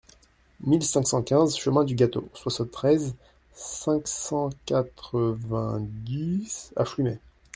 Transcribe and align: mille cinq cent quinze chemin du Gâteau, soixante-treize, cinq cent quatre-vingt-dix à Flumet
mille 0.61 0.81
cinq 0.81 1.07
cent 1.07 1.21
quinze 1.21 1.55
chemin 1.55 1.83
du 1.83 1.93
Gâteau, 1.93 2.27
soixante-treize, 2.33 3.13
cinq 3.53 4.07
cent 4.07 4.49
quatre-vingt-dix 4.65 6.73
à 6.75 6.85
Flumet 6.85 7.19